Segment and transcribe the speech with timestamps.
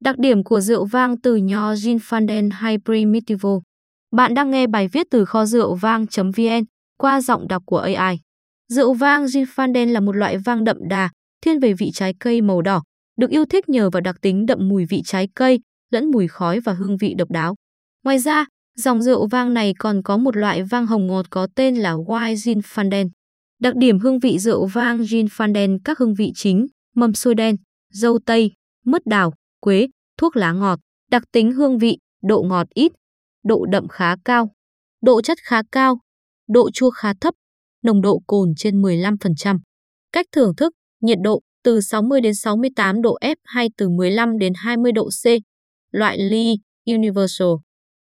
[0.00, 3.60] Đặc điểm của rượu vang từ nho Ginfanden hay Primitivo.
[4.16, 6.64] Bạn đang nghe bài viết từ kho rượu vang.vn
[6.98, 8.20] qua giọng đọc của AI.
[8.72, 12.62] Rượu vang Ginfanden là một loại vang đậm đà, thiên về vị trái cây màu
[12.62, 12.82] đỏ,
[13.18, 16.60] được yêu thích nhờ vào đặc tính đậm mùi vị trái cây, lẫn mùi khói
[16.60, 17.54] và hương vị độc đáo.
[18.04, 18.46] Ngoài ra,
[18.78, 22.34] dòng rượu vang này còn có một loại vang hồng ngọt có tên là White
[22.34, 23.08] Ginfanden.
[23.60, 27.56] Đặc điểm hương vị rượu vang Ginfanden các hương vị chính, mâm xôi đen,
[27.92, 28.52] dâu tây,
[28.84, 29.32] mứt đào,
[29.66, 29.88] quế,
[30.18, 30.78] thuốc lá ngọt,
[31.10, 32.92] đặc tính hương vị, độ ngọt ít,
[33.44, 34.50] độ đậm khá cao,
[35.02, 35.98] độ chất khá cao,
[36.48, 37.34] độ chua khá thấp,
[37.82, 39.58] nồng độ cồn trên 15%.
[40.12, 44.52] Cách thưởng thức, nhiệt độ từ 60 đến 68 độ F hay từ 15 đến
[44.56, 45.24] 20 độ C.
[45.90, 46.54] Loại ly
[46.86, 47.48] Universal.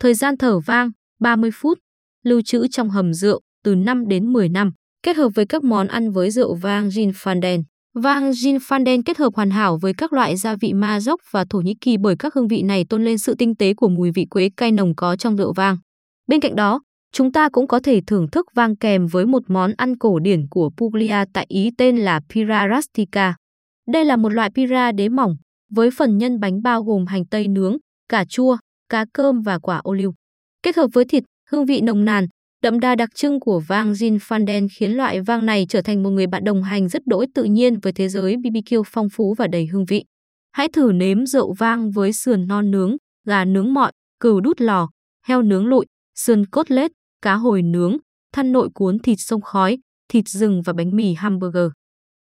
[0.00, 0.90] Thời gian thở vang
[1.20, 1.78] 30 phút.
[2.24, 4.72] Lưu trữ trong hầm rượu từ 5 đến 10 năm.
[5.02, 7.62] Kết hợp với các món ăn với rượu vang Gin Fanden.
[7.94, 11.60] Vang gin fanden kết hợp hoàn hảo với các loại gia vị Maroc và Thổ
[11.60, 14.26] Nhĩ Kỳ bởi các hương vị này tôn lên sự tinh tế của mùi vị
[14.30, 15.76] quế cay nồng có trong rượu vang.
[16.26, 16.80] Bên cạnh đó,
[17.12, 20.46] chúng ta cũng có thể thưởng thức vang kèm với một món ăn cổ điển
[20.50, 23.34] của Puglia tại Ý tên là Pira Rustica.
[23.88, 25.36] Đây là một loại pira đế mỏng,
[25.70, 27.76] với phần nhân bánh bao gồm hành tây nướng,
[28.08, 28.56] cà chua,
[28.88, 30.14] cá cơm và quả ô liu.
[30.62, 32.26] Kết hợp với thịt, hương vị nồng nàn,
[32.64, 36.26] đậm đà đặc trưng của vang Zinfandel khiến loại vang này trở thành một người
[36.26, 39.66] bạn đồng hành rất đỗi tự nhiên với thế giới BBQ phong phú và đầy
[39.66, 40.04] hương vị.
[40.52, 44.88] Hãy thử nếm rượu vang với sườn non nướng, gà nướng mọi, cừu đút lò,
[45.26, 46.90] heo nướng lụi, sườn cốt lết,
[47.22, 47.96] cá hồi nướng,
[48.32, 49.78] than nội cuốn thịt sông khói,
[50.08, 51.68] thịt rừng và bánh mì hamburger.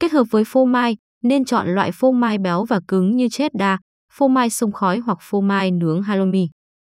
[0.00, 3.78] Kết hợp với phô mai, nên chọn loại phô mai béo và cứng như cheddar,
[4.12, 6.48] phô mai sông khói hoặc phô mai nướng halloumi.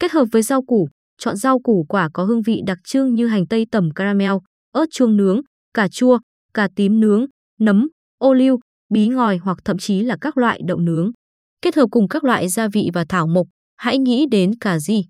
[0.00, 0.88] Kết hợp với rau củ,
[1.20, 4.32] chọn rau củ quả có hương vị đặc trưng như hành tây tẩm caramel,
[4.72, 5.40] ớt chuông nướng,
[5.74, 6.18] cà chua,
[6.54, 7.26] cà tím nướng,
[7.60, 8.58] nấm, ô liu,
[8.92, 11.10] bí ngòi hoặc thậm chí là các loại đậu nướng.
[11.62, 15.04] Kết hợp cùng các loại gia vị và thảo mộc, hãy nghĩ đến cà ri.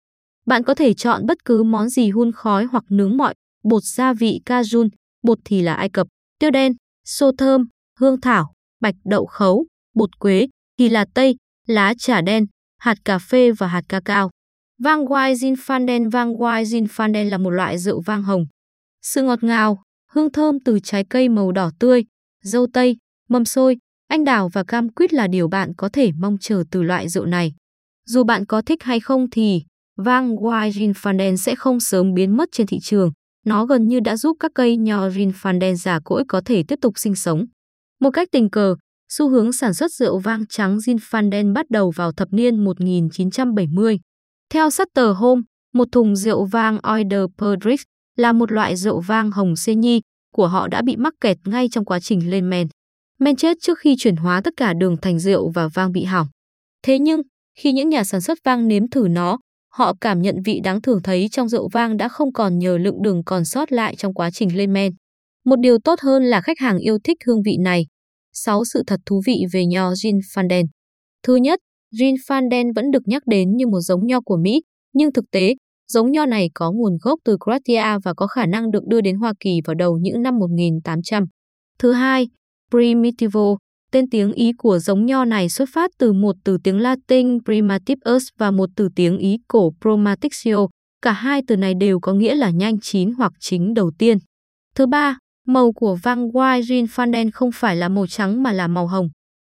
[0.47, 4.12] Bạn có thể chọn bất cứ món gì hun khói hoặc nướng mọi, bột gia
[4.12, 4.88] vị cajun,
[5.22, 6.06] bột thì là Ai Cập,
[6.38, 6.72] tiêu đen,
[7.04, 7.66] xô thơm,
[7.99, 12.47] hương thảo, bạch đậu khấu, bột quế, thì là tây, lá trà đen,
[12.78, 14.31] hạt cà phê và hạt cacao.
[14.83, 18.47] Vang White Zinfandel Vang White Zinfandel là một loại rượu vang hồng.
[19.03, 22.05] Sự ngọt ngào, hương thơm từ trái cây màu đỏ tươi,
[22.43, 22.97] dâu tây,
[23.29, 23.77] mâm xôi,
[24.09, 27.27] anh đào và cam quýt là điều bạn có thể mong chờ từ loại rượu
[27.27, 27.53] này.
[28.07, 29.63] Dù bạn có thích hay không thì
[29.97, 33.12] Vang White Zinfandel sẽ không sớm biến mất trên thị trường.
[33.47, 36.93] Nó gần như đã giúp các cây nho Zinfandel già cỗi có thể tiếp tục
[36.97, 37.45] sinh sống.
[38.01, 38.77] Một cách tình cờ,
[39.12, 44.01] xu hướng sản xuất rượu vang trắng Zinfandel bắt đầu vào thập niên 1970.
[44.53, 45.43] Theo Sutter Home,
[45.75, 47.81] một thùng rượu vang Oider Perdrix
[48.16, 50.00] là một loại rượu vang hồng xê nhi
[50.34, 52.69] của họ đã bị mắc kẹt ngay trong quá trình lên men.
[53.19, 56.27] Men chết trước khi chuyển hóa tất cả đường thành rượu và vang bị hỏng.
[56.83, 57.21] Thế nhưng,
[57.59, 59.38] khi những nhà sản xuất vang nếm thử nó,
[59.72, 63.03] họ cảm nhận vị đáng thường thấy trong rượu vang đã không còn nhờ lượng
[63.03, 64.93] đường còn sót lại trong quá trình lên men.
[65.44, 67.87] Một điều tốt hơn là khách hàng yêu thích hương vị này.
[68.32, 70.65] 6 sự thật thú vị về nho Zinfandel.
[71.22, 71.61] Thứ nhất,
[71.99, 74.62] Zinfandel vẫn được nhắc đến như một giống nho của Mỹ,
[74.93, 75.55] nhưng thực tế,
[75.93, 79.17] giống nho này có nguồn gốc từ Croatia và có khả năng được đưa đến
[79.17, 81.25] Hoa Kỳ vào đầu những năm 1800.
[81.79, 82.29] Thứ hai,
[82.71, 83.56] Primitivo,
[83.93, 88.29] tên tiếng Ý của giống nho này xuất phát từ một từ tiếng Latin Primitivus
[88.39, 90.67] và một từ tiếng Ý cổ promatixio.
[91.03, 94.19] Cả hai từ này đều có nghĩa là nhanh chín hoặc chính đầu tiên.
[94.75, 98.87] Thứ ba, Màu của vang White Zinfandel không phải là màu trắng mà là màu
[98.87, 99.09] hồng,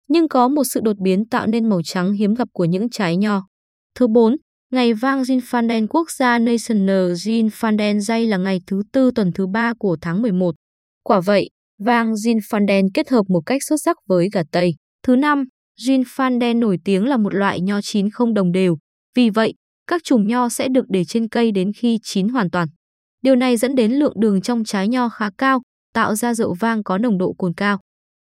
[0.08, 3.16] nhưng có một sự đột biến tạo nên màu trắng hiếm gặp của những trái
[3.16, 3.46] nho.
[3.94, 4.36] Thứ 4.
[4.72, 9.72] Ngày vang Zinfandel quốc gia National Zinfandel Day là ngày thứ tư tuần thứ ba
[9.78, 10.54] của tháng 11.
[11.02, 14.74] Quả vậy, vang Zinfandel kết hợp một cách xuất sắc với gà Tây.
[15.02, 15.44] Thứ năm,
[15.80, 18.76] Zinfandel nổi tiếng là một loại nho chín không đồng đều.
[19.14, 19.54] Vì vậy,
[19.86, 22.68] các chùm nho sẽ được để trên cây đến khi chín hoàn toàn.
[23.22, 25.60] Điều này dẫn đến lượng đường trong trái nho khá cao,
[25.94, 27.78] tạo ra rượu vang có nồng độ cồn cao.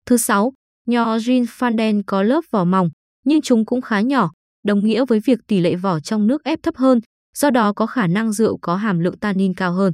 [0.05, 0.53] Thứ sáu,
[0.87, 2.89] nho Zinfandel có lớp vỏ mỏng,
[3.25, 4.31] nhưng chúng cũng khá nhỏ,
[4.65, 6.99] đồng nghĩa với việc tỷ lệ vỏ trong nước ép thấp hơn,
[7.37, 9.93] do đó có khả năng rượu có hàm lượng tannin cao hơn.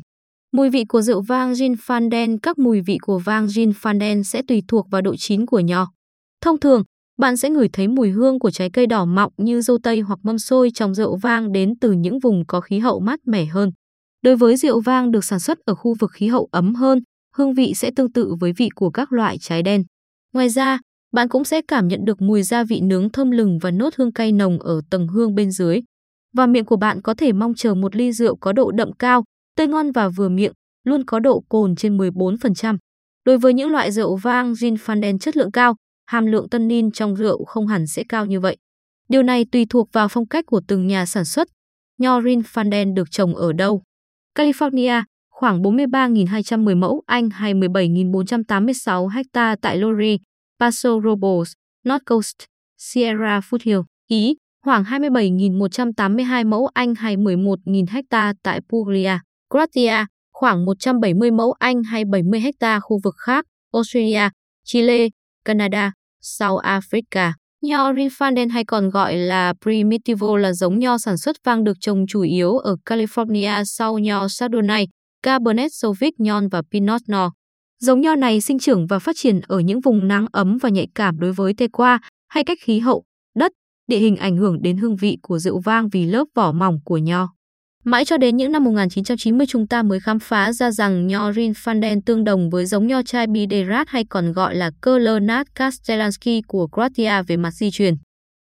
[0.51, 4.87] Mùi vị của rượu vang Zinfandel Các mùi vị của vang Zinfandel sẽ tùy thuộc
[4.91, 5.87] vào độ chín của nho.
[6.41, 6.83] Thông thường,
[7.17, 10.19] bạn sẽ ngửi thấy mùi hương của trái cây đỏ mọng như dâu tây hoặc
[10.23, 13.71] mâm xôi trong rượu vang đến từ những vùng có khí hậu mát mẻ hơn.
[14.21, 16.99] Đối với rượu vang được sản xuất ở khu vực khí hậu ấm hơn,
[17.35, 19.83] hương vị sẽ tương tự với vị của các loại trái đen.
[20.33, 20.79] Ngoài ra,
[21.11, 24.11] bạn cũng sẽ cảm nhận được mùi gia vị nướng thơm lừng và nốt hương
[24.11, 25.81] cay nồng ở tầng hương bên dưới.
[26.33, 29.23] Và miệng của bạn có thể mong chờ một ly rượu có độ đậm cao,
[29.55, 30.53] tươi ngon và vừa miệng,
[30.83, 32.77] luôn có độ cồn trên 14%.
[33.25, 35.75] Đối với những loại rượu vang Zinfandel chất lượng cao,
[36.05, 38.57] hàm lượng tannin trong rượu không hẳn sẽ cao như vậy.
[39.09, 41.47] Điều này tùy thuộc vào phong cách của từng nhà sản xuất.
[41.97, 43.81] Nho rin fanten được trồng ở đâu?
[44.35, 45.03] California,
[45.39, 50.17] khoảng 43.210 mẫu Anh hay 17.486 ha tại Lori,
[50.59, 51.51] Paso Robles,
[51.87, 52.35] North Coast,
[52.77, 54.35] Sierra Foothill, Ý,
[54.65, 59.17] khoảng 27.182 mẫu Anh hay 11.000 ha tại Puglia,
[59.49, 64.29] Croatia, khoảng 170 mẫu Anh hay 70 ha khu vực khác, Australia,
[64.65, 65.07] Chile,
[65.45, 65.91] Canada,
[66.21, 67.33] South Africa.
[67.61, 72.05] Nho Rinfandel hay còn gọi là Primitivo là giống nho sản xuất vang được trồng
[72.07, 74.87] chủ yếu ở California sau nho Chardonnay,
[75.27, 77.29] Cabernet Sauvignon và Pinot Noir.
[77.79, 80.87] Giống nho này sinh trưởng và phát triển ở những vùng nắng ấm và nhạy
[80.95, 83.03] cảm đối với tê qua hay cách khí hậu,
[83.35, 83.51] đất,
[83.87, 86.97] địa hình ảnh hưởng đến hương vị của rượu vang vì lớp vỏ mỏng của
[86.97, 87.29] nho.
[87.83, 92.01] Mãi cho đến những năm 1990 chúng ta mới khám phá ra rằng nho Rinfanden
[92.05, 97.23] tương đồng với giống nho chai Biderat hay còn gọi là Kölnat Castellansky của Croatia
[97.27, 97.93] về mặt di truyền.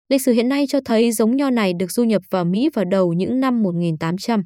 [0.09, 2.85] Lịch sử hiện nay cho thấy giống nho này được du nhập vào Mỹ vào
[2.85, 4.43] đầu những năm 1800.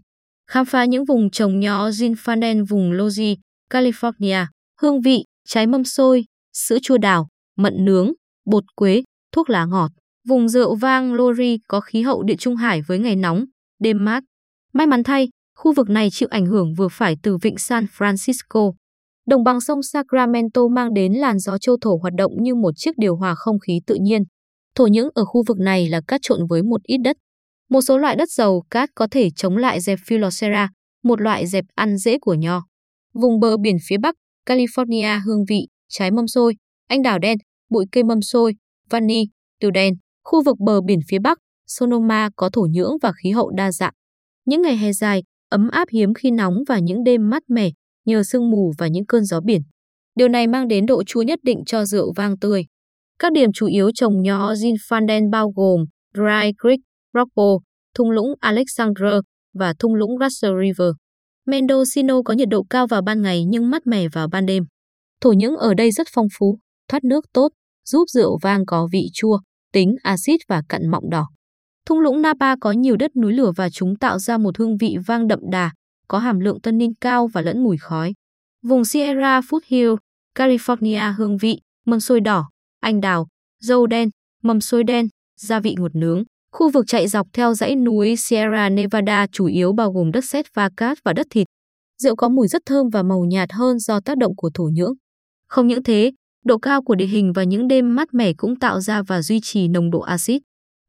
[0.51, 3.37] Khám phá những vùng trồng nhỏ, Zinfandel vùng Logi,
[3.71, 4.47] California,
[4.81, 8.13] hương vị, trái mâm xôi, sữa chua đào, mận nướng,
[8.47, 9.03] bột quế,
[9.33, 9.91] thuốc lá ngọt.
[10.29, 13.45] Vùng rượu vang Lori có khí hậu địa trung hải với ngày nóng,
[13.79, 14.25] đêm mát.
[14.73, 18.73] May mắn thay, khu vực này chịu ảnh hưởng vừa phải từ vịnh San Francisco.
[19.27, 22.99] Đồng bằng sông Sacramento mang đến làn gió châu thổ hoạt động như một chiếc
[22.99, 24.23] điều hòa không khí tự nhiên.
[24.75, 27.17] Thổ nhưỡng ở khu vực này là cát trộn với một ít đất.
[27.71, 30.71] Một số loại đất dầu cát có thể chống lại dẹp Phylloxera,
[31.03, 32.63] một loại dẹp ăn dễ của nho.
[33.15, 34.15] Vùng bờ biển phía Bắc,
[34.47, 36.55] California hương vị, trái mâm xôi,
[36.89, 37.39] anh đào đen,
[37.71, 38.55] bụi cây mâm xôi,
[38.91, 39.25] vani,
[39.61, 39.95] tiêu đen.
[40.25, 43.93] Khu vực bờ biển phía Bắc, Sonoma có thổ nhưỡng và khí hậu đa dạng.
[44.45, 47.71] Những ngày hè dài, ấm áp hiếm khi nóng và những đêm mát mẻ
[48.05, 49.63] nhờ sương mù và những cơn gió biển.
[50.15, 52.65] Điều này mang đến độ chua nhất định cho rượu vang tươi.
[53.19, 56.81] Các điểm chủ yếu trồng nho Zinfandel bao gồm Dry Creek,
[57.19, 59.19] Rockpole, thung lũng Alexandre
[59.55, 60.91] và thung lũng Russell River.
[61.47, 64.65] Mendocino có nhiệt độ cao vào ban ngày nhưng mát mẻ vào ban đêm.
[65.21, 67.49] Thổ nhưỡng ở đây rất phong phú, thoát nước tốt,
[67.85, 69.39] giúp rượu vang có vị chua,
[69.73, 71.29] tính axit và cặn mọng đỏ.
[71.87, 74.97] Thung lũng Napa có nhiều đất núi lửa và chúng tạo ra một hương vị
[75.07, 75.71] vang đậm đà,
[76.09, 78.15] có hàm lượng tannin cao và lẫn mùi khói.
[78.63, 79.97] Vùng Sierra Foothill,
[80.35, 82.51] California hương vị, mâm xôi đỏ,
[82.81, 83.27] anh đào,
[83.61, 84.11] dâu đen,
[84.43, 86.23] mầm xôi đen, gia vị ngột nướng.
[86.53, 90.55] Khu vực chạy dọc theo dãy núi Sierra Nevada chủ yếu bao gồm đất sét
[90.55, 91.47] và cát và đất thịt.
[92.03, 94.93] Rượu có mùi rất thơm và màu nhạt hơn do tác động của thổ nhưỡng.
[95.49, 96.13] Không những thế,
[96.45, 99.41] độ cao của địa hình và những đêm mát mẻ cũng tạo ra và duy
[99.41, 100.43] trì nồng độ axit.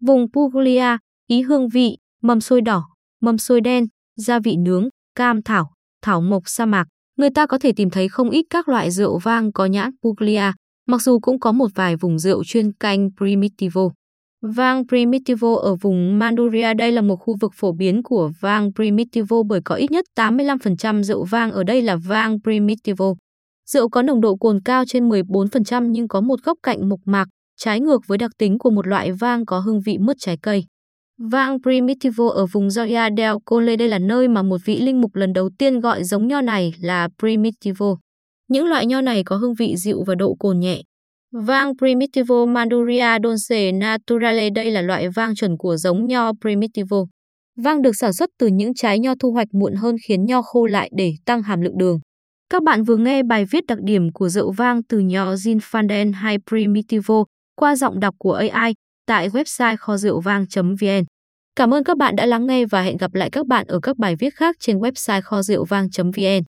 [0.05, 0.97] Vùng Puglia,
[1.27, 2.83] ý hương vị, mầm xôi đỏ,
[3.21, 3.85] mầm xôi đen,
[4.15, 5.71] gia vị nướng, cam thảo,
[6.01, 6.87] thảo mộc sa mạc.
[7.17, 10.51] Người ta có thể tìm thấy không ít các loại rượu vang có nhãn Puglia,
[10.87, 13.89] mặc dù cũng có một vài vùng rượu chuyên canh Primitivo.
[14.41, 19.43] Vang Primitivo ở vùng Manduria đây là một khu vực phổ biến của vang Primitivo
[19.43, 23.13] bởi có ít nhất 85% rượu vang ở đây là vang Primitivo.
[23.69, 27.27] Rượu có nồng độ cồn cao trên 14% nhưng có một góc cạnh mộc mạc,
[27.57, 30.65] trái ngược với đặc tính của một loại vang có hương vị mứt trái cây.
[31.31, 35.15] Vang Primitivo ở vùng Gioia del Colle đây là nơi mà một vị linh mục
[35.15, 37.95] lần đầu tiên gọi giống nho này là Primitivo.
[38.47, 40.81] Những loại nho này có hương vị dịu và độ cồn nhẹ.
[41.31, 46.97] Vang Primitivo Manduria Dolce Naturale đây là loại vang chuẩn của giống nho Primitivo.
[47.57, 50.65] Vang được sản xuất từ những trái nho thu hoạch muộn hơn khiến nho khô
[50.65, 51.99] lại để tăng hàm lượng đường.
[52.49, 56.37] Các bạn vừa nghe bài viết đặc điểm của rượu vang từ nho Zinfandel hay
[56.49, 57.23] Primitivo
[57.55, 58.73] qua giọng đọc của AI
[59.05, 61.03] tại website kho rượu vang.vn.
[61.55, 63.97] Cảm ơn các bạn đã lắng nghe và hẹn gặp lại các bạn ở các
[63.97, 66.43] bài viết khác trên website kho rượu vang.vn.